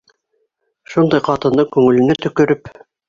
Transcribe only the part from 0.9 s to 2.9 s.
Шундай ҡатындың күңеленә төкөрөп...